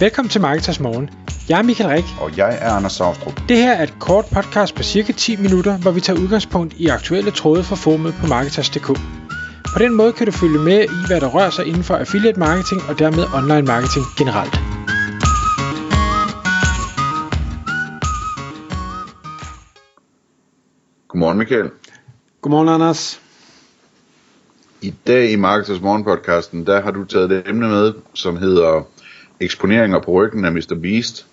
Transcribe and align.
Velkommen 0.00 0.30
til 0.30 0.40
Marketers 0.40 0.80
Morgen. 0.80 1.10
Jeg 1.48 1.58
er 1.58 1.62
Michael 1.62 1.90
Rik. 1.90 2.04
Og 2.20 2.36
jeg 2.36 2.58
er 2.60 2.70
Anders 2.70 2.92
Saustrup. 2.92 3.40
Det 3.48 3.56
her 3.56 3.72
er 3.72 3.82
et 3.82 3.94
kort 4.00 4.24
podcast 4.24 4.74
på 4.74 4.82
cirka 4.82 5.12
10 5.12 5.36
minutter, 5.36 5.78
hvor 5.78 5.90
vi 5.90 6.00
tager 6.00 6.20
udgangspunkt 6.20 6.74
i 6.74 6.86
aktuelle 6.86 7.30
tråde 7.30 7.64
fra 7.64 7.76
formet 7.76 8.14
på 8.20 8.26
Marketers.dk. 8.26 8.86
På 9.74 9.78
den 9.78 9.94
måde 9.94 10.12
kan 10.12 10.26
du 10.26 10.32
følge 10.32 10.58
med 10.58 10.84
i, 10.84 11.06
hvad 11.06 11.20
der 11.20 11.26
rører 11.26 11.50
sig 11.50 11.66
inden 11.66 11.82
for 11.82 11.94
affiliate 11.96 12.38
marketing 12.38 12.80
og 12.88 12.98
dermed 12.98 13.24
online 13.34 13.66
marketing 13.66 14.04
generelt. 14.18 14.54
Godmorgen 21.08 21.38
Michael. 21.38 21.70
Godmorgen 22.40 22.68
Anders. 22.68 23.20
I 24.80 24.94
dag 25.06 25.30
i 25.30 25.36
Marketers 25.36 25.80
Morgen 25.80 26.04
podcasten, 26.04 26.66
der 26.66 26.80
har 26.80 26.90
du 26.90 27.04
taget 27.04 27.30
det 27.30 27.42
emne 27.48 27.68
med, 27.68 27.92
som 28.14 28.36
hedder 28.36 28.82
eksponeringer 29.40 30.00
på 30.00 30.10
ryggen 30.10 30.44
af 30.44 30.52
Mr. 30.52 30.78
Beast. 30.82 31.26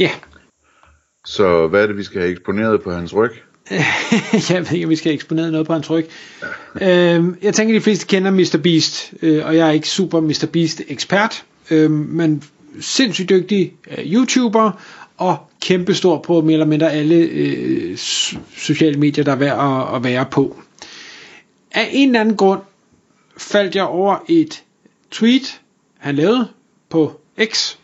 Ja, 0.00 0.04
yeah. 0.04 0.14
Så 1.24 1.66
hvad 1.66 1.82
er 1.82 1.86
det, 1.86 1.96
vi 1.96 2.02
skal 2.02 2.20
have 2.20 2.30
eksponeret 2.30 2.82
på 2.82 2.92
hans 2.92 3.14
ryg? 3.14 3.32
jeg 4.50 4.60
ved 4.60 4.72
ikke, 4.72 4.86
om 4.86 4.90
vi 4.90 4.96
skal 4.96 5.14
eksponere 5.14 5.50
noget 5.50 5.66
på 5.66 5.72
hans 5.72 5.90
ryg. 5.90 6.06
øhm, 6.82 7.36
jeg 7.42 7.54
tænker, 7.54 7.74
de 7.74 7.80
fleste 7.80 8.06
kender 8.06 8.30
Mr. 8.30 8.58
Beast, 8.62 9.14
øh, 9.22 9.46
og 9.46 9.56
jeg 9.56 9.68
er 9.68 9.72
ikke 9.72 9.88
super 9.88 10.20
Mr. 10.20 10.46
Beast 10.52 10.82
ekspert, 10.88 11.44
øh, 11.70 11.90
men 11.90 12.42
sindssygt 12.80 13.28
dygtig 13.28 13.74
øh, 13.90 14.12
YouTuber, 14.12 14.72
og 15.16 15.36
kæmpestor 15.62 16.22
på 16.22 16.40
mere 16.40 16.52
eller 16.52 16.66
mindre 16.66 16.92
alle 16.92 17.14
øh, 17.14 17.96
sociale 18.56 18.98
medier, 18.98 19.24
der 19.24 19.32
er 19.32 19.36
værd 19.36 19.58
at, 19.58 19.96
at 19.96 20.04
være 20.04 20.26
på. 20.30 20.56
Af 21.72 21.88
en 21.92 22.08
eller 22.08 22.20
anden 22.20 22.36
grund 22.36 22.60
faldt 23.36 23.74
jeg 23.74 23.84
over 23.84 24.16
et 24.28 24.62
tweet, 25.10 25.60
han 25.98 26.14
lavede 26.14 26.48
på 26.88 27.20
X, 27.44 27.76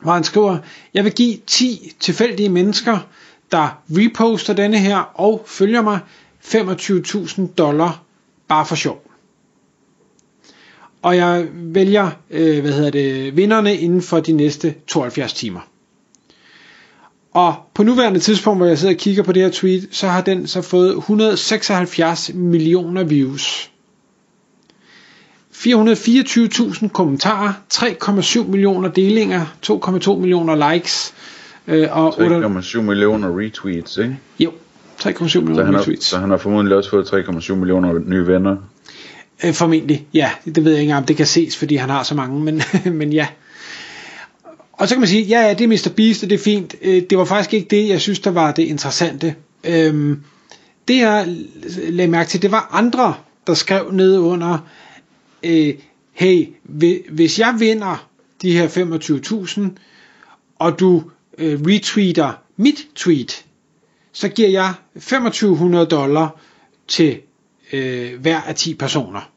hvor 0.00 0.12
han 0.12 0.24
skriver, 0.24 0.58
jeg 0.94 1.04
vil 1.04 1.12
give 1.12 1.38
10 1.46 1.92
tilfældige 2.00 2.48
mennesker, 2.48 2.98
der 3.52 3.82
reposter 3.90 4.52
denne 4.54 4.78
her 4.78 4.96
og 4.96 5.42
følger 5.46 5.82
mig 5.82 5.98
25.000 6.44 7.46
dollar 7.58 8.02
bare 8.48 8.66
for 8.66 8.74
sjov. 8.74 9.10
Og 11.02 11.16
jeg 11.16 11.48
vælger, 11.52 12.10
øh, 12.30 12.60
hvad 12.60 12.72
hedder 12.72 12.90
det, 12.90 13.36
vinderne 13.36 13.76
inden 13.76 14.02
for 14.02 14.20
de 14.20 14.32
næste 14.32 14.74
72 14.86 15.32
timer. 15.32 15.60
Og 17.32 17.54
på 17.74 17.82
nuværende 17.82 18.20
tidspunkt, 18.20 18.58
hvor 18.58 18.66
jeg 18.66 18.78
sidder 18.78 18.94
og 18.94 18.98
kigger 18.98 19.22
på 19.22 19.32
det 19.32 19.42
her 19.42 19.50
tweet, 19.50 19.88
så 19.90 20.08
har 20.08 20.20
den 20.20 20.46
så 20.46 20.62
fået 20.62 20.96
176 20.96 22.30
millioner 22.34 23.04
views. 23.04 23.70
424.000 25.60 26.88
kommentarer, 26.88 27.52
3,7 27.74 28.42
millioner 28.42 28.88
delinger, 28.88 29.46
2,2 29.66 30.14
millioner 30.14 30.72
likes. 30.72 31.14
Øh, 31.66 31.88
og 31.90 32.14
3,7 32.14 32.80
millioner 32.80 33.38
retweets, 33.38 33.96
ikke? 33.96 34.18
Jo, 34.38 34.52
3,7 35.02 35.40
millioner 35.40 35.72
så 35.72 35.78
retweets. 35.78 36.06
så 36.06 36.18
han 36.18 36.30
har 36.30 36.36
formodentlig 36.36 36.76
også 36.76 36.90
fået 36.90 37.04
3,7 37.04 37.54
millioner 37.54 37.98
nye 38.06 38.26
venner. 38.26 38.56
Øh, 39.44 39.54
formentlig, 39.54 40.06
ja. 40.14 40.30
Det 40.44 40.64
ved 40.64 40.72
jeg 40.72 40.80
ikke 40.80 40.94
om 40.94 41.04
det 41.04 41.16
kan 41.16 41.26
ses, 41.26 41.56
fordi 41.56 41.76
han 41.76 41.90
har 41.90 42.02
så 42.02 42.14
mange, 42.14 42.40
men, 42.40 42.62
men 42.98 43.12
ja. 43.12 43.26
Og 44.72 44.88
så 44.88 44.94
kan 44.94 45.00
man 45.00 45.08
sige, 45.08 45.22
ja, 45.22 45.40
ja, 45.40 45.54
det 45.54 45.64
er 45.64 45.68
Mr. 45.68 45.92
Beast, 45.96 46.22
og 46.22 46.30
det 46.30 46.40
er 46.40 46.42
fint. 46.44 46.74
Øh, 46.82 47.02
det 47.10 47.18
var 47.18 47.24
faktisk 47.24 47.54
ikke 47.54 47.66
det, 47.70 47.88
jeg 47.88 48.00
synes, 48.00 48.20
der 48.20 48.30
var 48.30 48.52
det 48.52 48.62
interessante. 48.62 49.34
Øhm, 49.64 50.20
det 50.88 50.98
jeg 50.98 51.36
lagde 51.88 52.10
mærke 52.10 52.28
til, 52.28 52.42
det 52.42 52.50
var 52.50 52.68
andre, 52.72 53.14
der 53.46 53.54
skrev 53.54 53.90
ned 53.92 54.18
under, 54.18 54.58
øh, 55.42 55.74
hey, 56.12 56.48
hvis 57.10 57.38
jeg 57.38 57.56
vinder 57.58 58.08
de 58.42 58.52
her 58.52 58.68
25.000, 58.68 59.60
og 60.58 60.80
du 60.80 61.02
øh, 61.38 61.60
retweeter 61.60 62.32
mit 62.56 62.86
tweet, 62.94 63.44
så 64.12 64.28
giver 64.28 64.48
jeg 64.48 64.74
2500 64.94 65.86
dollar 65.86 66.40
til 66.88 67.18
øh, 67.72 68.20
hver 68.20 68.40
af 68.40 68.54
10 68.54 68.74
personer. 68.74 69.30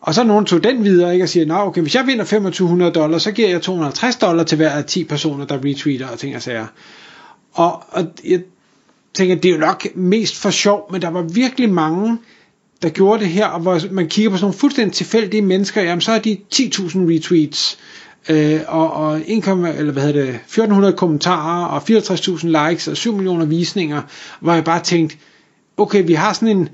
Og 0.00 0.14
så 0.14 0.24
nogen 0.24 0.46
tog 0.46 0.64
den 0.64 0.84
videre 0.84 1.12
ikke, 1.12 1.24
og 1.24 1.28
siger, 1.28 1.46
Nå, 1.46 1.54
okay, 1.54 1.82
hvis 1.82 1.94
jeg 1.94 2.06
vinder 2.06 2.24
2500 2.24 2.92
dollar, 2.92 3.18
så 3.18 3.32
giver 3.32 3.48
jeg 3.48 3.62
250 3.62 4.16
dollar 4.16 4.44
til 4.44 4.56
hver 4.56 4.70
af 4.70 4.84
10 4.84 5.04
personer, 5.04 5.44
der 5.46 5.58
retweeter 5.64 6.08
og 6.08 6.18
ting 6.18 6.36
og 6.36 6.42
sager. 6.42 6.66
Og, 7.52 7.82
og 7.88 8.06
jeg 8.24 8.42
tænker, 9.14 9.34
det 9.34 9.48
er 9.48 9.52
jo 9.52 9.60
nok 9.60 9.86
mest 9.94 10.36
for 10.36 10.50
sjov, 10.50 10.92
men 10.92 11.02
der 11.02 11.08
var 11.08 11.22
virkelig 11.22 11.72
mange, 11.72 12.18
der 12.84 12.90
gjorde 12.90 13.24
det 13.24 13.28
her, 13.28 13.46
og 13.46 13.60
hvor 13.60 13.80
man 13.90 14.08
kigger 14.08 14.30
på 14.30 14.36
sådan 14.36 14.44
nogle 14.44 14.58
fuldstændig 14.58 14.92
tilfældige 14.92 15.42
mennesker, 15.42 15.82
jamen 15.82 16.00
så 16.00 16.12
er 16.12 16.18
de 16.18 16.38
10.000 16.54 16.98
retweets, 16.98 17.78
øh, 18.28 18.60
og, 18.68 18.92
og 18.92 19.20
1, 19.26 19.48
eller 19.48 19.92
hvad 19.92 20.02
hedder 20.02 20.24
det, 20.24 20.34
1400 20.34 20.92
kommentarer, 20.96 21.66
og 21.66 21.82
64.000 21.82 22.68
likes, 22.68 22.88
og 22.88 22.96
7 22.96 23.14
millioner 23.14 23.44
visninger, 23.44 24.02
hvor 24.40 24.52
jeg 24.52 24.64
bare 24.64 24.82
tænkte, 24.82 25.16
okay, 25.76 26.06
vi 26.06 26.12
har 26.12 26.32
sådan 26.32 26.56
en 26.56 26.68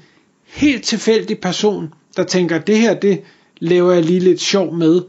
helt 0.46 0.84
tilfældig 0.84 1.38
person, 1.38 1.94
der 2.16 2.24
tænker, 2.24 2.58
det 2.58 2.78
her, 2.78 2.94
det 2.94 3.20
laver 3.58 3.92
jeg 3.92 4.04
lige 4.04 4.20
lidt 4.20 4.40
sjov 4.40 4.74
med, 4.74 5.02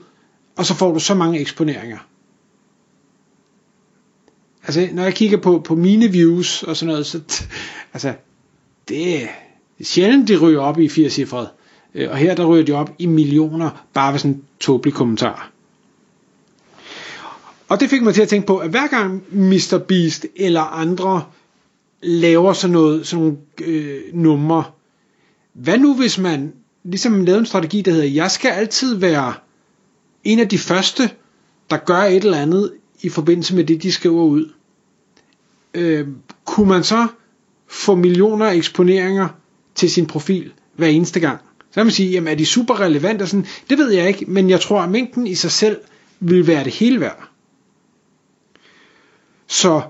og 0.55 0.65
så 0.65 0.73
får 0.73 0.93
du 0.93 0.99
så 0.99 1.13
mange 1.13 1.39
eksponeringer. 1.39 1.97
Altså, 4.63 4.87
når 4.91 5.03
jeg 5.03 5.13
kigger 5.13 5.37
på, 5.37 5.61
på 5.65 5.75
mine 5.75 6.07
views 6.07 6.63
og 6.63 6.77
sådan 6.77 6.91
noget, 6.91 7.05
så 7.05 7.21
altså, 7.93 8.13
det 8.87 9.27
sjældent, 9.83 10.27
de 10.27 10.37
ryger 10.37 10.59
op 10.59 10.79
i 10.79 10.89
80 10.89 11.13
cifret. 11.13 11.49
Øh, 11.95 12.09
og 12.11 12.17
her, 12.17 12.35
der 12.35 12.45
ryger 12.45 12.65
de 12.65 12.71
op 12.71 12.91
i 12.99 13.05
millioner, 13.05 13.85
bare 13.93 14.11
ved 14.11 14.19
sådan 14.19 14.31
en 14.31 14.43
tåbelig 14.59 14.93
kommentar. 14.93 15.51
Og 17.69 17.79
det 17.79 17.89
fik 17.89 18.01
mig 18.01 18.13
til 18.13 18.21
at 18.21 18.29
tænke 18.29 18.47
på, 18.47 18.57
at 18.57 18.69
hver 18.69 18.87
gang 18.87 19.23
Mr. 19.31 19.77
Beast 19.87 20.25
eller 20.35 20.61
andre 20.61 21.23
laver 22.01 22.53
sådan 22.53 22.73
noget, 22.73 23.07
sådan 23.07 23.25
nogle 23.25 23.37
øh, 23.61 24.01
numre, 24.13 24.63
hvad 25.53 25.77
nu 25.77 25.95
hvis 25.95 26.17
man 26.17 26.53
ligesom 26.83 27.25
lavede 27.25 27.39
en 27.39 27.45
strategi, 27.45 27.81
der 27.81 27.91
hedder, 27.91 28.05
jeg 28.07 28.31
skal 28.31 28.49
altid 28.49 28.95
være 28.95 29.33
en 30.23 30.39
af 30.39 30.49
de 30.49 30.57
første, 30.57 31.09
der 31.69 31.77
gør 31.77 31.97
et 31.97 32.23
eller 32.23 32.37
andet 32.37 32.73
i 33.01 33.09
forbindelse 33.09 33.55
med 33.55 33.63
det, 33.63 33.83
de 33.83 33.91
skriver 33.91 34.23
ud. 34.23 34.51
Øh, 35.73 36.07
kunne 36.45 36.69
man 36.69 36.83
så 36.83 37.07
få 37.67 37.95
millioner 37.95 38.45
af 38.45 38.55
eksponeringer 38.55 39.27
til 39.81 39.91
sin 39.91 40.05
profil 40.05 40.53
hver 40.75 40.87
eneste 40.87 41.19
gang? 41.19 41.39
Så 41.59 41.73
kan 41.73 41.85
man 41.85 41.91
sige, 41.91 42.09
jamen 42.09 42.27
er 42.27 42.35
de 42.35 42.45
super 42.45 42.79
relevante? 42.79 43.27
Sådan, 43.27 43.45
det 43.69 43.77
ved 43.77 43.91
jeg 43.91 44.07
ikke, 44.07 44.25
men 44.27 44.49
jeg 44.49 44.61
tror, 44.61 44.81
at 44.81 44.91
mængden 44.91 45.27
i 45.27 45.35
sig 45.35 45.51
selv 45.51 45.77
vil 46.19 46.47
være 46.47 46.63
det 46.63 46.73
hele 46.73 46.99
værd. 46.99 47.29
Så 49.47 49.81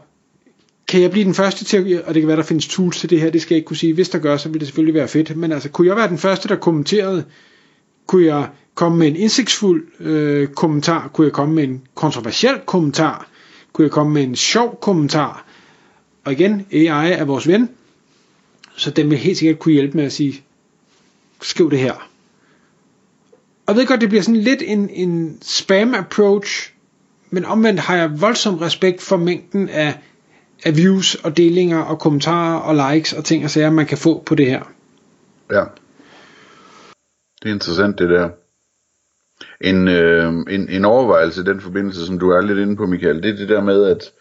kan 0.87 1.01
jeg 1.01 1.11
blive 1.11 1.25
den 1.25 1.33
første 1.33 1.65
til, 1.65 2.03
og 2.05 2.13
det 2.13 2.21
kan 2.21 2.27
være, 2.27 2.37
der 2.37 2.43
findes 2.43 2.67
tools 2.67 2.99
til 2.99 3.09
det 3.09 3.21
her, 3.21 3.29
det 3.29 3.41
skal 3.41 3.55
jeg 3.55 3.57
ikke 3.57 3.67
kunne 3.67 3.77
sige. 3.77 3.93
Hvis 3.93 4.09
der 4.09 4.19
gør, 4.19 4.37
så 4.37 4.49
vil 4.49 4.59
det 4.59 4.67
selvfølgelig 4.67 4.93
være 4.93 5.07
fedt. 5.07 5.37
Men 5.37 5.51
altså, 5.51 5.69
kunne 5.69 5.87
jeg 5.87 5.95
være 5.95 6.07
den 6.07 6.17
første, 6.17 6.47
der 6.47 6.55
kommenterede? 6.55 7.25
Kunne 8.07 8.25
jeg 8.25 8.49
komme 8.75 8.97
med 8.97 9.07
en 9.07 9.15
indsigtsfuld 9.15 9.87
øh, 9.99 10.47
kommentar? 10.47 11.07
Kunne 11.07 11.25
jeg 11.25 11.33
komme 11.33 11.55
med 11.55 11.63
en 11.63 11.81
kontroversiel 11.95 12.59
kommentar? 12.65 13.27
Kunne 13.73 13.83
jeg 13.83 13.91
komme 13.91 14.13
med 14.13 14.23
en 14.23 14.35
sjov 14.35 14.79
kommentar? 14.81 15.45
Og 16.25 16.31
igen, 16.31 16.65
AI 16.71 17.11
er 17.11 17.25
vores 17.25 17.47
ven, 17.47 17.69
så 18.75 18.91
den 18.91 19.09
vil 19.09 19.17
helt 19.17 19.37
sikkert 19.37 19.59
kunne 19.59 19.73
hjælpe 19.73 19.97
med 19.97 20.05
at 20.05 20.11
sige, 20.11 20.43
skriv 21.41 21.71
det 21.71 21.79
her. 21.79 21.93
Og 23.65 23.67
jeg 23.67 23.75
ved 23.75 23.87
godt, 23.87 24.01
det 24.01 24.09
bliver 24.09 24.21
sådan 24.21 24.41
lidt 24.41 24.61
en, 24.65 24.89
en 24.89 25.37
spam 25.41 25.93
approach, 25.93 26.73
men 27.29 27.45
omvendt 27.45 27.79
har 27.79 27.95
jeg 27.95 28.21
voldsom 28.21 28.57
respekt 28.57 29.01
for 29.01 29.17
mængden 29.17 29.69
af 29.69 29.97
af 30.65 30.77
views 30.77 31.15
og 31.15 31.37
delinger 31.37 31.79
og 31.79 31.99
kommentarer 31.99 32.59
og 32.59 32.93
likes 32.93 33.13
og 33.13 33.25
ting 33.25 33.43
og 33.43 33.49
sager, 33.49 33.69
man 33.69 33.85
kan 33.85 33.97
få 33.97 34.23
på 34.25 34.35
det 34.35 34.45
her. 34.45 34.63
Ja. 35.51 35.63
Det 37.41 37.49
er 37.49 37.53
interessant 37.53 37.99
det 37.99 38.09
der. 38.09 38.29
En, 39.61 39.87
øh, 39.87 40.33
en, 40.49 40.69
en 40.69 40.85
overvejelse 40.85 41.41
i 41.41 41.43
den 41.43 41.61
forbindelse, 41.61 42.05
som 42.05 42.19
du 42.19 42.29
er 42.29 42.41
lidt 42.41 42.59
inde 42.59 42.75
på, 42.75 42.85
Michael, 42.85 43.23
det 43.23 43.29
er 43.29 43.35
det 43.35 43.49
der 43.49 43.61
med, 43.61 43.85
at 43.85 44.11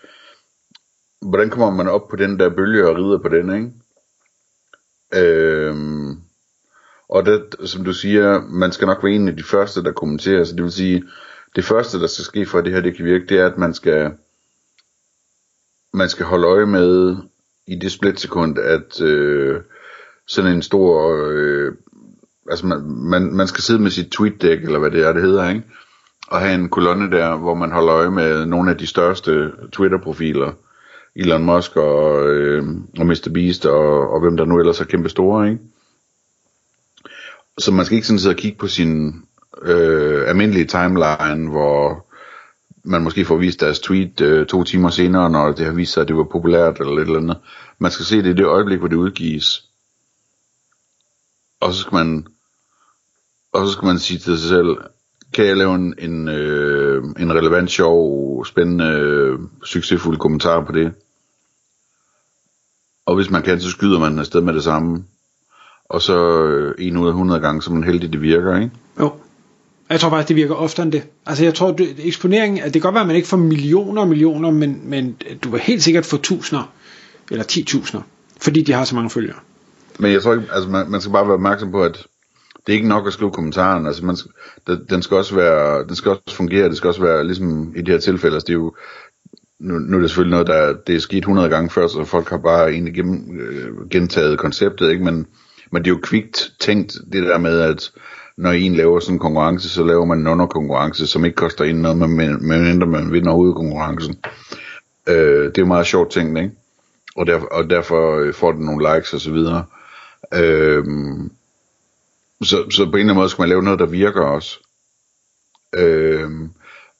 hvordan 1.22 1.50
kommer 1.50 1.70
man 1.70 1.88
op 1.88 2.08
på 2.08 2.16
den 2.16 2.38
der 2.38 2.50
bølge 2.56 2.88
og 2.88 2.96
rider 2.96 3.18
på 3.18 3.28
den, 3.28 3.54
ikke? 3.54 3.70
Øhm, 5.14 6.16
og 7.08 7.26
det, 7.26 7.54
som 7.64 7.84
du 7.84 7.92
siger, 7.92 8.40
man 8.48 8.72
skal 8.72 8.86
nok 8.86 9.04
være 9.04 9.12
en 9.12 9.28
af 9.28 9.36
de 9.36 9.42
første, 9.42 9.82
der 9.82 9.92
kommenterer, 9.92 10.44
så 10.44 10.54
det 10.54 10.62
vil 10.62 10.72
sige, 10.72 11.04
det 11.56 11.64
første, 11.64 12.00
der 12.00 12.06
skal 12.06 12.24
ske 12.24 12.46
for, 12.46 12.58
at 12.58 12.64
det 12.64 12.72
her 12.72 12.80
det 12.80 12.96
kan 12.96 13.04
virke, 13.04 13.26
det 13.26 13.38
er, 13.38 13.46
at 13.46 13.58
man 13.58 13.74
skal 13.74 14.12
man 15.92 16.08
skal 16.08 16.26
holde 16.26 16.46
øje 16.46 16.66
med 16.66 17.16
i 17.66 17.74
det 17.74 17.92
splitsekund, 17.92 18.58
at 18.58 19.00
øh, 19.00 19.60
sådan 20.26 20.52
en 20.52 20.62
stor, 20.62 21.16
øh, 21.26 21.72
altså 22.50 22.66
man, 22.66 22.82
man, 22.86 23.34
man 23.34 23.46
skal 23.48 23.62
sidde 23.62 23.82
med 23.82 23.90
sit 23.90 24.10
tweet 24.12 24.44
eller 24.44 24.78
hvad 24.78 24.90
det 24.90 25.02
er, 25.04 25.12
det 25.12 25.22
hedder, 25.22 25.48
ikke? 25.48 25.62
Og 26.28 26.40
have 26.40 26.54
en 26.54 26.68
kolonne 26.68 27.10
der, 27.10 27.36
hvor 27.36 27.54
man 27.54 27.72
holder 27.72 27.94
øje 27.94 28.10
med 28.10 28.46
nogle 28.46 28.70
af 28.70 28.78
de 28.78 28.86
største 28.86 29.52
Twitter-profiler, 29.72 30.52
Elon 31.16 31.44
Musk 31.44 31.76
og, 31.76 32.28
øh, 32.28 32.64
og 32.98 33.06
Mr. 33.06 33.30
Beast 33.34 33.66
og, 33.66 34.10
og 34.10 34.20
hvem 34.20 34.36
der 34.36 34.44
nu 34.44 34.58
ellers 34.58 34.80
er 34.80 34.84
kæmpe 34.84 35.08
store, 35.08 35.50
ikke? 35.50 35.60
Så 37.58 37.72
man 37.72 37.84
skal 37.84 37.94
ikke 37.96 38.06
sådan 38.06 38.18
sidde 38.18 38.32
og 38.32 38.38
kigge 38.38 38.58
på 38.58 38.68
sin 38.68 39.22
øh, 39.62 40.28
almindelige 40.28 40.66
timeline, 40.66 41.50
hvor 41.50 42.06
man 42.84 43.02
måske 43.02 43.24
får 43.24 43.36
vist 43.36 43.60
deres 43.60 43.80
tweet 43.80 44.20
øh, 44.20 44.46
to 44.46 44.64
timer 44.64 44.90
senere, 44.90 45.30
når 45.30 45.52
det 45.52 45.66
har 45.66 45.72
vist 45.72 45.92
sig, 45.92 46.00
at 46.00 46.08
det 46.08 46.16
var 46.16 46.24
populært 46.24 46.80
eller 46.80 46.92
et 46.92 47.00
eller 47.00 47.16
andet. 47.16 47.38
Man 47.78 47.90
skal 47.90 48.04
se 48.06 48.16
det 48.16 48.30
i 48.30 48.36
det 48.36 48.46
øjeblik, 48.46 48.78
hvor 48.78 48.88
det 48.88 48.96
udgives. 48.96 49.64
Og 51.60 51.74
så 51.74 51.80
skal 51.80 51.94
man, 51.94 52.26
og 53.52 53.66
så 53.66 53.72
skal 53.72 53.86
man 53.86 53.98
sige 53.98 54.18
til 54.18 54.38
sig 54.38 54.48
selv, 54.48 54.76
kan 55.34 55.46
jeg 55.46 55.56
lave 55.56 55.74
en, 55.74 55.94
en, 55.98 56.28
øh, 56.28 57.04
en 57.18 57.34
relevant, 57.34 57.70
sjov, 57.70 58.46
spændende, 58.46 58.84
øh, 58.84 59.38
succesfuld 59.64 60.16
kommentar 60.18 60.64
på 60.64 60.72
det? 60.72 60.92
Og 63.06 63.14
hvis 63.16 63.30
man 63.30 63.42
kan, 63.42 63.60
så 63.60 63.70
skyder 63.70 63.98
man 63.98 64.18
afsted 64.18 64.40
med 64.40 64.54
det 64.54 64.64
samme. 64.64 65.04
Og 65.84 66.02
så 66.02 66.44
øh, 66.44 66.74
en 66.78 66.96
ud 66.96 67.06
af 67.06 67.10
100 67.10 67.40
gange, 67.40 67.62
så 67.62 67.72
man 67.72 67.84
heldig, 67.84 68.12
det 68.12 68.22
virker, 68.22 68.56
ikke? 68.56 68.70
Jo. 69.00 69.12
Jeg 69.90 70.00
tror 70.00 70.10
faktisk, 70.10 70.28
det 70.28 70.36
virker 70.36 70.54
oftere 70.54 70.84
end 70.84 70.92
det. 70.92 71.02
Altså 71.26 71.44
jeg 71.44 71.54
tror, 71.54 71.72
det, 71.72 71.96
eksponeringen, 71.98 72.60
at 72.62 72.64
det 72.64 72.72
kan 72.72 72.80
godt 72.80 72.94
være, 72.94 73.00
at 73.00 73.06
man 73.06 73.16
ikke 73.16 73.28
får 73.28 73.36
millioner 73.36 74.02
og 74.02 74.08
millioner, 74.08 74.50
men, 74.50 74.80
men 74.84 75.16
du 75.44 75.50
vil 75.50 75.60
helt 75.60 75.82
sikkert 75.82 76.06
få 76.06 76.16
tusinder, 76.16 76.72
eller 77.30 77.44
10.000, 77.44 77.98
fordi 78.40 78.62
de 78.62 78.72
har 78.72 78.84
så 78.84 78.94
mange 78.94 79.10
følgere. 79.10 79.36
Men 79.98 80.12
jeg 80.12 80.22
tror 80.22 80.34
ikke, 80.34 80.46
altså 80.52 80.70
man, 80.70 80.90
man 80.90 81.00
skal 81.00 81.12
bare 81.12 81.26
være 81.26 81.34
opmærksom 81.34 81.70
på, 81.70 81.82
at 81.82 82.06
det 82.66 82.72
er 82.72 82.76
ikke 82.76 82.88
nok 82.88 83.06
at 83.06 83.12
skrive 83.12 83.30
kommentaren, 83.30 83.86
altså 83.86 84.04
man, 84.04 84.16
den 84.90 85.02
skal 85.02 85.16
også 85.16 85.34
være, 85.34 85.84
den 85.84 85.96
skal 85.96 86.10
også 86.10 86.36
fungere, 86.36 86.68
det 86.68 86.76
skal 86.76 86.88
også 86.88 87.02
være, 87.02 87.24
ligesom 87.24 87.72
i 87.76 87.82
de 87.82 87.90
her 87.90 87.98
tilfælde, 87.98 88.36
altså 88.36 88.46
det 88.46 88.52
er 88.52 88.58
jo, 88.58 88.74
nu, 89.60 89.78
nu 89.78 89.96
er 89.96 90.00
det 90.00 90.10
selvfølgelig 90.10 90.30
noget, 90.30 90.46
der 90.46 90.72
det 90.86 90.94
er 90.94 91.00
sket 91.00 91.18
100 91.18 91.48
gange 91.48 91.70
før, 91.70 91.86
så 91.86 92.04
folk 92.04 92.28
har 92.28 92.38
bare 92.38 92.72
egentlig 92.72 92.94
gennem, 92.94 93.40
øh, 93.40 93.88
gentaget 93.88 94.38
konceptet, 94.38 94.90
ikke? 94.90 95.04
Men, 95.04 95.26
men 95.72 95.84
det 95.84 95.90
er 95.90 95.94
jo 95.94 96.00
kvikt 96.02 96.52
tænkt, 96.60 96.92
det 97.12 97.22
der 97.22 97.38
med, 97.38 97.60
at 97.60 97.90
når 98.36 98.50
en 98.50 98.74
laver 98.74 99.00
sådan 99.00 99.14
en 99.14 99.18
konkurrence, 99.18 99.68
så 99.68 99.84
laver 99.84 100.04
man 100.04 100.18
en 100.18 100.26
underkonkurrence, 100.26 101.06
som 101.06 101.24
ikke 101.24 101.36
koster 101.36 101.64
en 101.64 101.76
noget, 101.76 101.96
men, 101.96 102.48
mindre 102.48 102.86
man 102.86 103.12
vinder 103.12 103.32
hovedkonkurrencen. 103.32 104.16
Øh, 105.08 105.44
det 105.44 105.58
er 105.58 105.62
jo 105.62 105.66
meget 105.66 105.86
sjovt 105.86 106.10
tænkt, 106.10 106.38
ikke? 106.38 106.50
Og, 107.16 107.26
derfor, 107.26 107.46
og 107.46 107.70
derfor 107.70 108.18
øh, 108.18 108.34
får 108.34 108.52
den 108.52 108.64
nogle 108.64 108.94
likes 108.94 109.14
og 109.14 109.20
så 109.20 109.30
videre. 109.30 109.64
Øh, 110.34 110.84
så, 112.42 112.70
så 112.70 112.84
på 112.84 112.90
en 112.90 112.94
eller 112.94 113.00
anden 113.00 113.16
måde 113.16 113.28
skal 113.28 113.42
man 113.42 113.48
lave 113.48 113.62
noget, 113.62 113.78
der 113.78 113.86
virker 113.86 114.20
også. 114.20 114.58
Øh, 115.74 116.30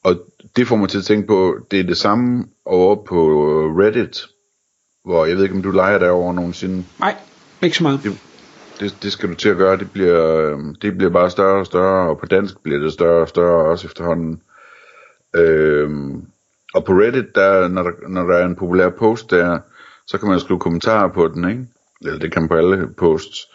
og 0.04 0.16
det 0.56 0.66
får 0.66 0.76
mig 0.76 0.88
til 0.88 0.98
at 0.98 1.04
tænke 1.04 1.26
på, 1.26 1.56
det 1.70 1.80
er 1.80 1.84
det 1.84 1.96
samme 1.96 2.44
over 2.64 3.04
på 3.04 3.28
Reddit, 3.80 4.26
hvor 5.04 5.26
jeg 5.26 5.36
ved 5.36 5.42
ikke, 5.42 5.54
om 5.54 5.62
du 5.62 5.70
leger 5.70 5.98
derovre 5.98 6.34
nogensinde. 6.34 6.84
Nej, 6.98 7.16
ikke 7.62 7.76
så 7.76 7.82
meget. 7.82 8.00
Det, 8.02 8.18
det, 8.80 8.98
det 9.02 9.12
skal 9.12 9.28
du 9.28 9.34
til 9.34 9.48
at 9.48 9.56
gøre. 9.56 9.76
Det 9.76 9.90
bliver, 9.92 10.56
det 10.82 10.96
bliver 10.96 11.10
bare 11.10 11.30
større 11.30 11.60
og 11.60 11.66
større, 11.66 12.08
og 12.08 12.18
på 12.18 12.26
dansk 12.26 12.62
bliver 12.62 12.78
det 12.78 12.92
større 12.92 13.22
og 13.22 13.28
større 13.28 13.70
også 13.70 13.86
efterhånden. 13.86 14.42
Øhm, 15.36 16.22
og 16.74 16.84
på 16.84 16.92
Reddit, 16.92 17.34
der, 17.34 17.68
når, 17.68 17.82
der, 17.82 17.90
når 18.08 18.22
der 18.22 18.36
er 18.36 18.46
en 18.46 18.56
populær 18.56 18.88
post 18.88 19.30
der, 19.30 19.58
så 20.06 20.18
kan 20.18 20.28
man 20.28 20.40
skrive 20.40 20.58
kommentarer 20.58 21.08
på 21.08 21.28
den, 21.28 21.50
ikke? 21.50 21.66
Eller 22.00 22.18
det 22.18 22.32
kan 22.32 22.42
man 22.42 22.48
på 22.48 22.54
alle 22.54 22.88
posts. 22.98 23.46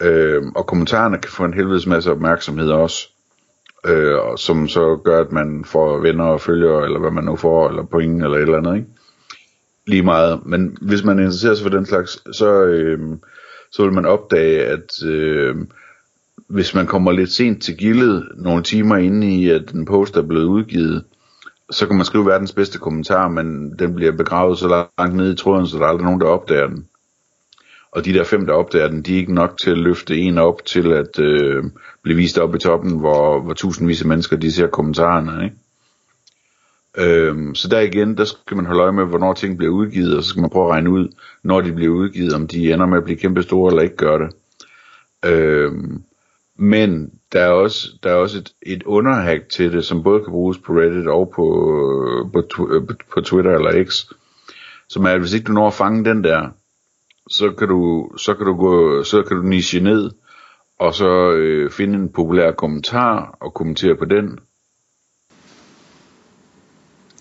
Øh, 0.00 0.42
og 0.56 0.66
kommentarerne 0.66 1.18
kan 1.18 1.30
få 1.30 1.44
en 1.44 1.54
helvedes 1.54 1.86
masse 1.86 2.10
opmærksomhed 2.10 2.70
også. 2.70 3.08
Øh, 3.86 4.18
som 4.36 4.68
så 4.68 4.96
gør, 5.04 5.20
at 5.20 5.32
man 5.32 5.64
får 5.64 5.98
venner 5.98 6.24
og 6.24 6.40
følgere, 6.40 6.84
eller 6.84 6.98
hvad 6.98 7.10
man 7.10 7.24
nu 7.24 7.36
får, 7.36 7.68
eller 7.68 7.82
point, 7.82 8.22
eller 8.22 8.36
et 8.36 8.42
eller 8.42 8.58
andet, 8.58 8.76
ikke? 8.76 8.88
Lige 9.86 10.02
meget. 10.02 10.40
Men 10.46 10.76
hvis 10.80 11.04
man 11.04 11.18
interesserer 11.18 11.54
sig 11.54 11.62
for 11.62 11.76
den 11.76 11.86
slags, 11.86 12.36
så... 12.36 12.64
Øh, 12.64 13.00
så 13.72 13.82
vil 13.82 13.92
man 13.92 14.06
opdage, 14.06 14.64
at 14.64 15.04
øh, 15.04 15.56
hvis 16.48 16.74
man 16.74 16.86
kommer 16.86 17.12
lidt 17.12 17.32
sent 17.32 17.62
til 17.62 17.76
gildet, 17.76 18.28
nogle 18.36 18.62
timer 18.62 18.96
inde 18.96 19.34
i, 19.34 19.50
at 19.50 19.72
den 19.72 19.84
post 19.84 20.16
er 20.16 20.22
blevet 20.22 20.44
udgivet, 20.44 21.04
så 21.70 21.86
kan 21.86 21.96
man 21.96 22.06
skrive 22.06 22.26
verdens 22.26 22.52
bedste 22.52 22.78
kommentar, 22.78 23.28
men 23.28 23.78
den 23.78 23.94
bliver 23.94 24.12
begravet 24.12 24.58
så 24.58 24.86
langt 24.98 25.16
ned 25.16 25.32
i 25.32 25.36
tråden, 25.36 25.66
så 25.66 25.78
der 25.78 25.84
er 25.84 25.88
aldrig 25.88 26.04
nogen, 26.04 26.20
der 26.20 26.26
opdager 26.26 26.66
den. 26.66 26.86
Og 27.92 28.04
de 28.04 28.12
der 28.12 28.24
fem, 28.24 28.46
der 28.46 28.52
opdager 28.52 28.88
den, 28.88 29.02
de 29.02 29.14
er 29.14 29.18
ikke 29.18 29.34
nok 29.34 29.58
til 29.58 29.70
at 29.70 29.78
løfte 29.78 30.16
en 30.16 30.38
op 30.38 30.64
til 30.64 30.92
at 30.92 31.18
øh, 31.18 31.64
blive 32.02 32.16
vist 32.16 32.38
op 32.38 32.54
i 32.54 32.58
toppen, 32.58 32.98
hvor, 32.98 33.40
hvor 33.40 33.54
tusindvis 33.54 34.02
af 34.02 34.08
mennesker 34.08 34.36
de 34.36 34.52
ser 34.52 34.66
kommentarerne. 34.66 35.44
Ikke? 35.44 35.56
Øhm, 36.98 37.54
så 37.54 37.68
der 37.68 37.80
igen, 37.80 38.16
der 38.16 38.24
skal 38.24 38.56
man 38.56 38.66
holde 38.66 38.82
øje 38.82 38.92
med, 38.92 39.04
hvornår 39.04 39.32
ting 39.32 39.58
bliver 39.58 39.72
udgivet, 39.72 40.16
og 40.16 40.22
så 40.22 40.28
skal 40.28 40.40
man 40.40 40.50
prøve 40.50 40.64
at 40.64 40.70
regne 40.70 40.90
ud, 40.90 41.08
når 41.42 41.60
de 41.60 41.72
bliver 41.72 41.94
udgivet, 41.94 42.34
om 42.34 42.48
de 42.48 42.72
ender 42.72 42.86
med 42.86 42.98
at 42.98 43.04
blive 43.04 43.18
kæmpe 43.18 43.42
store 43.42 43.70
eller 43.70 43.82
ikke 43.82 43.96
gør 43.96 44.18
det. 44.18 44.30
Øhm, 45.24 46.02
men 46.58 47.10
der 47.32 47.40
er 47.40 47.50
også, 47.50 47.88
der 48.02 48.10
er 48.10 48.14
også 48.14 48.38
et, 48.38 48.52
et 48.62 48.82
underhack 48.82 49.48
til 49.48 49.72
det, 49.72 49.84
som 49.84 50.02
både 50.02 50.20
kan 50.24 50.30
bruges 50.30 50.58
på 50.58 50.72
Reddit 50.72 51.06
og 51.06 51.32
på, 51.36 51.44
på, 52.32 52.42
på, 52.56 52.94
på 53.14 53.20
Twitter 53.20 53.54
eller 53.54 53.84
X, 53.84 54.04
som 54.88 55.04
er, 55.04 55.10
at 55.10 55.20
hvis 55.20 55.32
ikke 55.32 55.46
du 55.46 55.52
når 55.52 55.66
at 55.66 55.74
fange 55.74 56.04
den 56.04 56.24
der, 56.24 56.48
så 57.28 57.52
kan 57.58 57.68
du, 57.68 58.10
så 58.16 58.34
kan 58.34 58.46
du 58.46 58.54
gå, 58.56 59.02
så 59.02 59.22
kan 59.22 59.36
du 59.36 59.42
niche 59.42 59.80
ned, 59.80 60.10
og 60.78 60.94
så 60.94 61.30
øh, 61.30 61.70
finde 61.70 61.98
en 61.98 62.08
populær 62.08 62.52
kommentar 62.52 63.36
og 63.40 63.54
kommentere 63.54 63.96
på 63.96 64.04
den, 64.04 64.38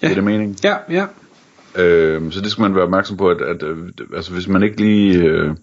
Ja. 0.02 0.08
Det 0.08 0.12
er 0.12 0.16
det 0.16 0.24
mening? 0.24 0.58
Ja, 0.64 0.76
ja. 0.90 1.06
Øh, 1.76 2.32
så 2.32 2.42
det 2.42 2.52
skal 2.52 2.62
man 2.62 2.76
være 2.76 2.84
opmærksom 2.84 3.18
på, 3.18 3.30
at, 3.30 3.42
at, 3.42 3.64
at 3.64 3.78
altså, 4.16 4.34
hvis 4.34 4.48
man 4.48 4.64
ikke 4.64 4.82
lige 4.82 5.20
øh, 5.20 5.56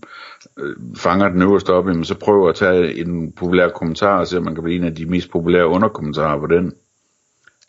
fanger 0.96 1.28
den 1.28 1.42
øverste 1.42 1.70
op, 1.70 1.84
så 2.02 2.14
prøv 2.14 2.48
at 2.48 2.54
tage 2.54 3.00
en 3.00 3.32
populær 3.32 3.68
kommentar 3.68 4.18
og 4.18 4.26
se, 4.26 4.38
om 4.38 4.44
man 4.44 4.54
kan 4.54 4.64
blive 4.64 4.78
en 4.78 4.84
af 4.84 4.94
de 4.94 5.06
mest 5.06 5.30
populære 5.30 5.66
underkommentarer 5.66 6.40
på 6.40 6.46
den. 6.46 6.72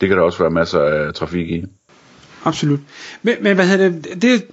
Det 0.01 0.09
kan 0.09 0.17
der 0.17 0.23
også 0.23 0.39
være 0.39 0.51
masser 0.51 0.79
af 0.79 1.13
trafik 1.13 1.49
i. 1.49 1.65
Absolut. 2.45 2.79
Men, 3.21 3.35
men 3.41 3.55
hvad 3.55 3.67
hedder 3.67 3.89
det, 3.89 4.21
det, 4.21 4.45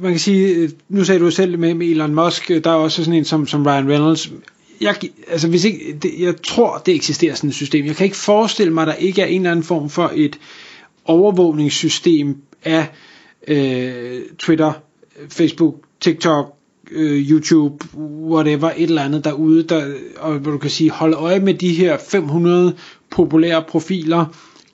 man 0.00 0.12
kan 0.12 0.20
sige, 0.20 0.54
øh, 0.54 0.70
nu 0.88 1.04
sagde 1.04 1.20
du 1.20 1.30
selv 1.30 1.58
med, 1.58 1.74
med 1.74 1.86
Elon 1.86 2.14
Musk, 2.14 2.50
øh, 2.50 2.64
der 2.64 2.70
er 2.70 2.74
også 2.74 3.04
sådan 3.04 3.18
en 3.18 3.24
som, 3.24 3.46
som 3.46 3.66
Ryan 3.66 3.88
Reynolds. 3.88 4.32
Jeg, 4.80 4.96
altså 5.28 5.48
hvis 5.48 5.64
ikke, 5.64 5.98
det, 6.02 6.10
jeg 6.18 6.34
tror, 6.42 6.82
det 6.86 6.94
eksisterer 6.94 7.34
sådan 7.34 7.50
et 7.50 7.54
system. 7.54 7.86
Jeg 7.86 7.96
kan 7.96 8.04
ikke 8.04 8.16
forestille 8.16 8.72
mig, 8.72 8.82
at 8.82 8.88
der 8.88 8.94
ikke 8.94 9.22
er 9.22 9.26
en 9.26 9.40
eller 9.40 9.50
anden 9.50 9.64
form 9.64 9.90
for 9.90 10.12
et, 10.14 10.38
overvågningssystem 11.08 12.36
af 12.64 12.86
øh, 13.48 14.22
Twitter, 14.38 14.72
Facebook, 15.28 15.74
TikTok, 16.00 16.54
øh, 16.90 17.30
YouTube, 17.30 17.84
whatever, 18.20 18.70
et 18.76 18.82
eller 18.82 19.02
andet 19.02 19.24
derude, 19.24 19.62
der, 19.62 19.94
og 20.18 20.38
hvor 20.38 20.50
du 20.52 20.58
kan 20.58 20.70
sige, 20.70 20.90
hold 20.90 21.14
øje 21.14 21.40
med 21.40 21.54
de 21.54 21.72
her 21.72 21.98
500 21.98 22.74
populære 23.10 23.64
profiler, 23.68 24.26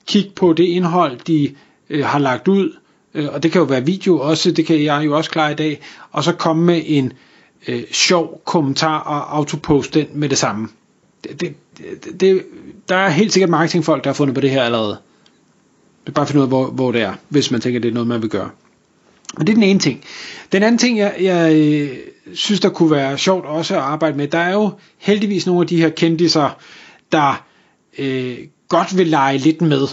kig 0.07 0.31
på 0.35 0.53
det 0.53 0.63
indhold, 0.63 1.19
de 1.27 1.55
øh, 1.89 2.05
har 2.05 2.19
lagt 2.19 2.47
ud, 2.47 2.73
øh, 3.15 3.33
og 3.33 3.43
det 3.43 3.51
kan 3.51 3.59
jo 3.59 3.65
være 3.65 3.85
video 3.85 4.19
også, 4.19 4.51
det 4.51 4.65
kan 4.65 4.83
jeg 4.83 5.05
jo 5.05 5.17
også 5.17 5.29
klare 5.31 5.51
i 5.51 5.55
dag, 5.55 5.81
og 6.11 6.23
så 6.23 6.31
komme 6.31 6.63
med 6.63 6.81
en 6.85 7.13
øh, 7.67 7.83
sjov 7.91 8.41
kommentar 8.45 8.99
og 8.99 9.37
autopost 9.37 9.93
den 9.93 10.07
med 10.13 10.29
det 10.29 10.37
samme. 10.37 10.67
Det, 11.23 11.41
det, 11.41 11.55
det, 12.21 12.43
der 12.89 12.95
er 12.95 13.09
helt 13.09 13.33
sikkert 13.33 13.49
marketingfolk, 13.49 14.03
der 14.03 14.09
har 14.09 14.13
fundet 14.15 14.35
på 14.35 14.41
det 14.41 14.49
her 14.49 14.63
allerede. 14.63 14.97
Det 16.05 16.09
er 16.09 16.13
bare 16.13 16.23
at 16.23 16.27
finde 16.29 16.39
ud 16.39 16.43
af, 16.43 16.49
hvor, 16.49 16.65
hvor 16.65 16.91
det 16.91 17.01
er, 17.01 17.13
hvis 17.29 17.51
man 17.51 17.61
tænker, 17.61 17.79
at 17.79 17.83
det 17.83 17.89
er 17.89 17.93
noget, 17.93 18.07
man 18.07 18.21
vil 18.21 18.29
gøre. 18.29 18.49
Men 19.37 19.47
det 19.47 19.53
er 19.53 19.55
den 19.55 19.63
ene 19.63 19.79
ting. 19.79 20.03
Den 20.51 20.63
anden 20.63 20.77
ting, 20.77 20.97
jeg, 20.97 21.15
jeg 21.19 21.55
øh, 21.55 21.97
synes, 22.33 22.59
der 22.59 22.69
kunne 22.69 22.91
være 22.91 23.17
sjovt 23.17 23.45
også 23.45 23.75
at 23.75 23.81
arbejde 23.81 24.17
med, 24.17 24.27
der 24.27 24.37
er 24.37 24.53
jo 24.53 24.69
heldigvis 24.97 25.45
nogle 25.45 25.61
af 25.61 25.67
de 25.67 25.77
her 25.77 25.89
kendiser, 25.89 26.57
der 27.11 27.45
øh, 27.97 28.37
godt 28.69 28.97
vil 28.97 29.07
lege 29.07 29.37
lidt 29.37 29.61
med, 29.61 29.87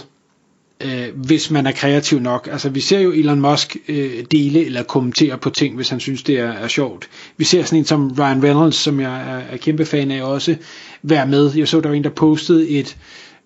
øh, 0.83 1.07
hvis 1.15 1.51
man 1.51 1.67
er 1.67 1.71
kreativ 1.71 2.19
nok. 2.19 2.49
Altså 2.51 2.69
vi 2.69 2.79
ser 2.79 2.99
jo 2.99 3.11
Elon 3.11 3.39
Musk 3.39 3.77
øh, 3.87 4.23
dele 4.31 4.65
eller 4.65 4.83
kommentere 4.83 5.37
på 5.37 5.49
ting, 5.49 5.75
hvis 5.75 5.89
han 5.89 5.99
synes, 5.99 6.23
det 6.23 6.39
er, 6.39 6.51
er 6.51 6.67
sjovt. 6.67 7.09
Vi 7.37 7.43
ser 7.45 7.63
sådan 7.63 7.79
en 7.79 7.85
som 7.85 8.15
Ryan 8.19 8.43
Reynolds, 8.43 8.75
som 8.75 8.99
jeg 8.99 9.21
er, 9.21 9.53
er 9.53 9.57
kæmpe 9.57 9.85
fan 9.85 10.11
af 10.11 10.23
også, 10.23 10.55
være 11.03 11.27
med. 11.27 11.51
Jeg 11.55 11.67
så, 11.67 11.81
der 11.81 11.89
var 11.89 11.95
en, 11.95 12.03
der 12.03 12.09
postede 12.09 12.69
et... 12.69 12.97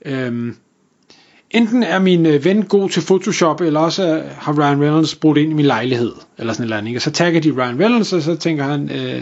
Øh, 0.06 0.53
enten 1.51 1.84
er 1.84 2.00
min 2.00 2.25
øh, 2.25 2.46
ven 2.46 2.63
god 2.63 2.89
til 2.89 3.01
Photoshop, 3.01 3.62
eller 3.62 3.79
også 3.79 4.24
har 4.38 4.60
Ryan 4.60 4.82
Reynolds 4.82 5.15
brugt 5.15 5.38
ind 5.38 5.51
i 5.51 5.53
min 5.53 5.65
lejlighed, 5.65 6.12
eller 6.38 6.53
sådan 6.53 6.63
et 6.63 6.65
eller 6.65 6.77
andet. 6.77 6.89
Ikke? 6.89 6.98
Og 6.98 7.01
så 7.01 7.12
tagger 7.12 7.41
de 7.41 7.51
Ryan 7.51 7.79
Reynolds, 7.79 8.13
og 8.13 8.22
så 8.22 8.36
tænker 8.36 8.63
han, 8.63 8.91
øh, 8.91 9.22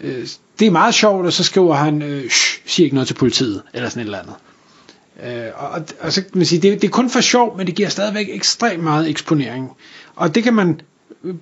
øh, 0.00 0.26
det 0.58 0.66
er 0.66 0.70
meget 0.70 0.94
sjovt, 0.94 1.26
og 1.26 1.32
så 1.32 1.44
skriver 1.44 1.74
han, 1.74 2.02
øh, 2.02 2.24
siger 2.66 2.84
ikke 2.84 2.94
noget 2.94 3.06
til 3.06 3.14
politiet, 3.14 3.62
eller 3.74 3.88
sådan 3.88 4.00
et 4.00 4.04
eller 4.04 4.18
andet. 4.18 4.34
Øh, 5.24 5.50
og, 5.54 5.86
og 6.00 6.12
så 6.12 6.22
kan 6.22 6.30
man 6.34 6.46
sige, 6.46 6.62
det, 6.62 6.82
det 6.82 6.88
er 6.88 6.92
kun 6.92 7.10
for 7.10 7.20
sjov, 7.20 7.56
men 7.56 7.66
det 7.66 7.74
giver 7.74 7.88
stadigvæk 7.88 8.28
ekstremt 8.30 8.82
meget 8.82 9.10
eksponering. 9.10 9.70
Og 10.16 10.34
det 10.34 10.42
kan 10.42 10.54
man 10.54 10.80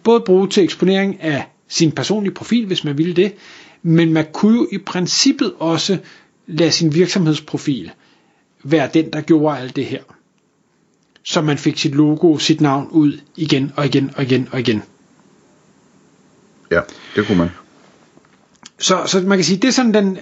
både 0.05 0.21
bruge 0.21 0.49
til 0.49 0.65
eksponering 0.65 1.21
af 1.21 1.49
sin 1.69 1.93
personlige 1.93 2.35
profil, 2.35 2.67
hvis 2.67 2.85
man 2.85 2.99
ville 2.99 3.15
det, 3.15 3.35
men 3.83 4.13
man 4.13 4.27
kunne 4.33 4.57
jo 4.57 4.69
i 4.73 4.79
princippet 4.79 5.53
også 5.59 5.99
lade 6.47 6.73
sin 6.73 6.95
virksomhedsprofil 6.95 7.91
være 8.65 8.91
den, 8.95 9.13
der 9.13 9.21
gjorde 9.21 9.59
alt 9.59 9.77
det 9.77 9.87
her. 9.87 10.03
Så 11.25 11.41
man 11.41 11.59
fik 11.59 11.79
sit 11.79 11.95
logo, 11.95 12.39
sit 12.39 12.61
navn 12.61 12.89
ud 12.91 13.21
igen 13.37 13.73
og 13.77 13.87
igen 13.87 14.11
og 14.17 14.23
igen 14.23 14.49
og 14.53 14.61
igen. 14.61 14.83
Ja, 16.71 16.81
det 17.17 17.27
kunne 17.27 17.39
man. 17.39 17.51
Så, 18.79 19.03
så 19.07 19.21
man 19.21 19.39
kan 19.39 19.45
sige, 19.45 19.57
det 19.57 19.69
er 19.69 19.73
sådan 19.73 19.95
den, 19.95 20.19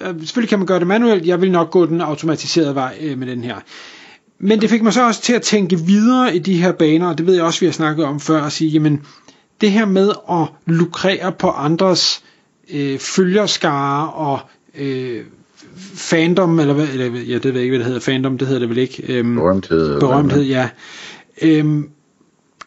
øh, 0.00 0.06
selvfølgelig 0.06 0.48
kan 0.48 0.58
man 0.58 0.66
gøre 0.66 0.78
det 0.78 0.86
manuelt, 0.86 1.26
jeg 1.26 1.40
vil 1.40 1.52
nok 1.52 1.70
gå 1.70 1.86
den 1.86 2.00
automatiserede 2.00 2.74
vej 2.74 2.98
øh, 3.00 3.18
med 3.18 3.26
den 3.26 3.44
her. 3.44 3.56
men 4.38 4.60
det 4.60 4.70
fik 4.70 4.82
mig 4.82 4.92
så 4.92 5.06
også 5.06 5.22
til 5.22 5.32
at 5.32 5.42
tænke 5.42 5.78
videre 5.78 6.36
i 6.36 6.38
de 6.38 6.56
her 6.56 6.72
baner, 6.72 7.08
og 7.08 7.18
det 7.18 7.26
ved 7.26 7.34
jeg 7.34 7.44
også, 7.44 7.60
vi 7.60 7.66
har 7.66 7.72
snakket 7.72 8.04
om 8.04 8.20
før, 8.20 8.42
at 8.42 8.52
sige, 8.52 8.70
jamen, 8.70 9.02
det 9.60 9.70
her 9.70 9.86
med 9.86 10.12
at 10.30 10.46
lukrere 10.66 11.32
på 11.32 11.50
andres 11.50 12.22
øh, 12.70 12.98
følgerskare 12.98 14.10
og 14.10 14.40
øh, 14.78 15.24
fandom, 15.94 16.60
eller, 16.60 16.74
hvad, 16.74 16.88
eller 16.88 17.20
ja, 17.20 17.34
det 17.34 17.44
ved 17.44 17.52
jeg 17.52 17.62
ikke, 17.62 17.70
hvad 17.70 17.78
det 17.78 17.86
hedder, 17.86 18.00
fandom, 18.00 18.38
det 18.38 18.48
hedder 18.48 18.60
det 18.60 18.68
vel 18.68 18.78
ikke. 18.78 19.18
Øhm, 19.18 19.34
Berømthed. 19.34 20.00
berømthed, 20.00 20.42
ja. 20.42 20.68
Øhm, 21.42 21.88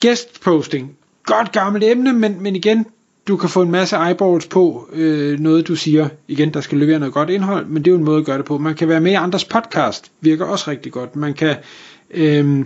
guestposting, 0.01 0.91
godt 1.25 1.51
gammelt 1.51 1.83
emne, 1.83 2.13
men, 2.13 2.43
men 2.43 2.55
igen, 2.55 2.85
du 3.29 3.37
kan 3.37 3.49
få 3.49 3.61
en 3.61 3.71
masse 3.71 3.95
eyeballs 3.95 4.47
på 4.47 4.89
øh, 4.93 5.39
noget, 5.39 5.67
du 5.67 5.75
siger. 5.75 6.09
Igen, 6.27 6.53
der 6.53 6.61
skal 6.61 6.77
levere 6.77 6.99
noget 6.99 7.13
godt 7.13 7.29
indhold, 7.29 7.65
men 7.65 7.83
det 7.83 7.87
er 7.87 7.91
jo 7.91 7.97
en 7.97 8.03
måde 8.05 8.19
at 8.19 8.25
gøre 8.25 8.37
det 8.37 8.45
på. 8.45 8.57
Man 8.57 8.75
kan 8.75 8.87
være 8.87 9.01
med 9.01 9.11
i 9.11 9.15
andres 9.15 9.45
podcast, 9.45 10.11
virker 10.21 10.45
også 10.45 10.71
rigtig 10.71 10.91
godt. 10.91 11.15
Man 11.15 11.33
kan 11.33 11.55
øh, 12.11 12.65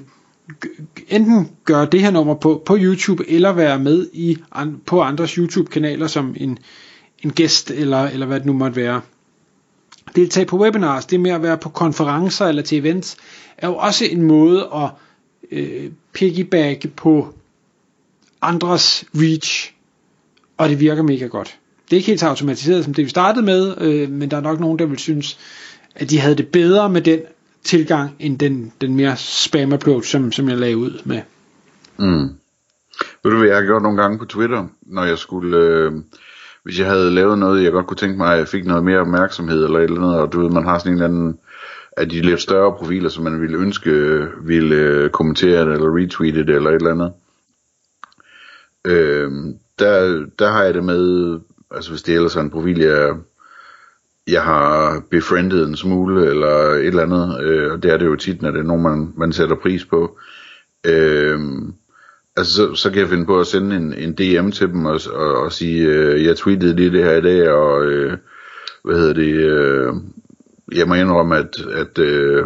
enten 1.10 1.50
gøre 1.65 1.86
det 1.86 2.01
her 2.01 2.12
nummer 2.12 2.34
på, 2.34 2.63
på 2.65 2.77
YouTube, 2.79 3.29
eller 3.29 3.51
være 3.51 3.79
med 3.79 4.08
i 4.13 4.38
an, 4.51 4.82
på 4.86 5.01
andres 5.01 5.32
YouTube-kanaler 5.32 6.08
som 6.08 6.36
en, 6.38 6.58
en 7.24 7.32
gæst, 7.32 7.72
eller, 7.72 8.03
eller 8.03 8.25
hvad 8.25 8.39
det 8.39 8.46
nu 8.46 8.53
måtte 8.53 8.75
være. 8.75 9.01
Deltage 10.15 10.46
på 10.46 10.58
webinars, 10.58 11.05
det 11.05 11.20
med 11.20 11.32
at 11.32 11.43
være 11.43 11.58
på 11.58 11.70
konferencer 11.70 12.46
eller 12.46 12.62
til 12.62 12.77
events, 12.77 13.17
er 13.58 13.67
jo 13.67 13.75
også 13.75 14.05
en 14.05 14.22
måde 14.22 14.70
at 14.75 14.89
øh, 15.51 15.91
piggybacke 16.13 16.88
på 16.88 17.34
andres 18.41 19.05
reach, 19.15 19.72
og 20.57 20.69
det 20.69 20.79
virker 20.79 21.03
mega 21.03 21.25
godt. 21.25 21.57
Det 21.86 21.93
er 21.93 21.98
ikke 21.98 22.07
helt 22.07 22.19
så 22.19 22.27
automatiseret 22.27 22.83
som 22.83 22.93
det 22.93 23.05
vi 23.05 23.10
startede 23.10 23.45
med, 23.45 23.81
øh, 23.81 24.10
men 24.10 24.31
der 24.31 24.38
er 24.38 24.41
nok 24.41 24.60
nogen, 24.60 24.79
der 24.79 24.86
vil 24.86 25.00
synes, 25.00 25.39
at 25.95 26.10
de 26.10 26.19
havde 26.19 26.36
det 26.36 26.48
bedre 26.48 26.89
med 26.89 27.01
den 27.01 27.19
tilgang, 27.63 28.15
end 28.19 28.39
den, 28.39 28.74
den 28.81 28.95
mere 28.95 29.17
spam 29.17 29.74
approach, 29.74 30.12
som, 30.12 30.31
som 30.31 30.50
jeg 30.50 30.57
lagde 30.57 30.77
ud 30.77 31.01
med. 31.05 31.22
Mm. 31.98 32.29
Ved 33.24 33.31
du 33.31 33.38
hvad 33.38 33.48
jeg 33.48 33.57
har 33.57 33.65
gjort 33.65 33.81
nogle 33.81 34.01
gange 34.01 34.17
på 34.19 34.25
Twitter, 34.25 34.67
når 34.81 35.03
jeg 35.03 35.17
skulle, 35.17 35.57
øh, 35.57 35.91
hvis 36.63 36.79
jeg 36.79 36.88
havde 36.88 37.12
lavet 37.12 37.39
noget, 37.39 37.63
jeg 37.63 37.72
godt 37.72 37.88
kunne 37.88 37.98
tænke 37.98 38.17
mig, 38.17 38.33
at 38.33 38.39
jeg 38.39 38.48
fik 38.48 38.65
noget 38.65 38.83
mere 38.83 39.00
opmærksomhed 39.00 39.63
eller 39.63 39.79
et 39.79 39.83
eller 39.83 40.01
andet, 40.01 40.19
og 40.19 40.33
du 40.33 40.41
ved, 40.41 40.50
man 40.50 40.63
har 40.63 40.79
sådan 40.79 40.91
en 40.91 41.03
eller 41.03 41.07
anden 41.07 41.39
af 41.98 42.10
de 42.10 42.22
lidt 42.22 42.41
større 42.41 42.75
profiler, 42.77 43.10
som 43.10 43.24
man 43.24 43.41
ville 43.41 43.57
ønske 43.57 44.25
ville 44.43 44.75
øh, 44.75 45.10
kommentere 45.10 45.65
det, 45.65 45.74
eller 45.74 45.98
retweete 45.98 46.45
det, 46.45 46.55
eller 46.55 46.69
et 46.69 46.75
eller 46.75 46.91
andet. 46.91 47.13
Øh, 48.86 49.31
der, 49.83 50.25
der 50.39 50.51
har 50.51 50.63
jeg 50.63 50.73
det 50.73 50.83
med, 50.83 51.39
altså 51.71 51.89
hvis 51.89 52.01
det 52.01 52.15
ellers 52.15 52.35
er 52.35 52.41
en 52.41 52.49
profil, 52.49 52.79
jeg, 52.79 53.15
jeg 54.27 54.43
har 54.43 55.01
befriendet 55.11 55.67
en 55.67 55.75
smule, 55.75 56.29
eller 56.29 56.57
et 56.57 56.87
eller 56.87 57.03
andet, 57.03 57.43
øh, 57.43 57.71
og 57.71 57.83
det 57.83 57.93
er 57.93 57.97
det 57.97 58.05
jo 58.05 58.15
tit, 58.15 58.41
når 58.41 58.51
det 58.51 58.59
er 58.59 58.63
nogen, 58.63 58.83
man, 58.83 59.13
man 59.17 59.33
sætter 59.33 59.55
pris 59.55 59.85
på. 59.85 60.17
Øh, 60.85 61.39
altså 62.35 62.53
så, 62.53 62.75
så 62.75 62.89
kan 62.89 62.99
jeg 62.99 63.09
finde 63.09 63.25
på 63.25 63.39
at 63.39 63.47
sende 63.47 63.75
en, 63.75 63.93
en 63.93 64.13
DM 64.13 64.51
til 64.51 64.67
dem 64.67 64.85
og, 64.85 64.99
og, 65.13 65.35
og 65.37 65.51
sige, 65.51 65.87
øh, 65.87 66.25
jeg 66.25 66.37
tweetede 66.37 66.75
lige 66.75 66.91
det 66.91 67.03
her 67.03 67.17
i 67.17 67.21
dag, 67.21 67.49
og 67.49 67.85
øh, 67.85 68.17
hvad 68.83 68.95
hedder 68.95 69.13
det, 69.13 69.33
øh, 69.33 69.93
jeg 70.75 70.87
må 70.87 70.93
indrømme, 70.93 71.37
at, 71.37 71.55
at, 71.73 71.99
øh, 71.99 72.45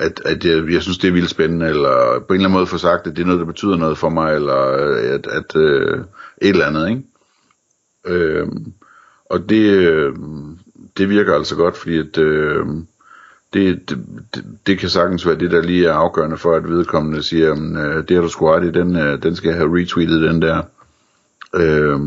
at, 0.00 0.20
at 0.24 0.44
jeg, 0.44 0.72
jeg 0.72 0.82
synes, 0.82 0.98
det 0.98 1.08
er 1.08 1.12
vildt 1.12 1.30
spændende, 1.30 1.66
eller 1.66 2.18
på 2.18 2.34
en 2.34 2.34
eller 2.34 2.48
anden 2.48 2.52
måde 2.52 2.66
få 2.66 2.78
sagt, 2.78 3.06
at 3.06 3.16
det 3.16 3.22
er 3.22 3.26
noget, 3.26 3.40
der 3.40 3.46
betyder 3.46 3.76
noget 3.76 3.98
for 3.98 4.08
mig, 4.08 4.34
eller 4.34 4.72
øh, 4.72 5.14
at, 5.14 5.26
at 5.26 5.56
øh, 5.56 5.98
et 6.42 6.48
eller 6.48 6.66
andet, 6.66 6.88
ikke? 6.88 7.02
Øh, 8.06 8.48
og 9.30 9.48
det, 9.48 9.70
øh, 9.70 10.14
det 10.96 11.08
virker 11.08 11.34
altså 11.34 11.56
godt, 11.56 11.76
fordi 11.76 11.98
at, 11.98 12.18
øh, 12.18 12.66
det, 13.52 13.90
det, 13.90 14.44
det, 14.66 14.78
kan 14.78 14.88
sagtens 14.88 15.26
være 15.26 15.38
det, 15.38 15.50
der 15.50 15.62
lige 15.62 15.86
er 15.86 15.92
afgørende 15.92 16.36
for, 16.36 16.54
at 16.54 16.68
vedkommende 16.68 17.22
siger, 17.22 17.52
at 17.52 17.58
øh, 17.58 18.08
det 18.08 18.16
har 18.16 18.22
du 18.22 18.28
sgu 18.28 18.46
ret 18.46 18.64
i, 18.64 18.70
den, 18.70 18.96
øh, 18.96 19.22
den 19.22 19.36
skal 19.36 19.48
jeg 19.48 19.56
have 19.56 19.80
retweetet, 19.80 20.22
den 20.22 20.42
der. 20.42 20.62
Øh, 21.54 22.00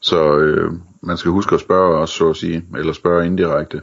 så 0.00 0.38
øh, 0.38 0.72
man 1.00 1.16
skal 1.16 1.30
huske 1.30 1.54
at 1.54 1.60
spørge 1.60 1.98
også, 1.98 2.14
så 2.14 2.30
at 2.30 2.36
sige, 2.36 2.64
eller 2.78 2.92
spørge 2.92 3.26
indirekte. 3.26 3.82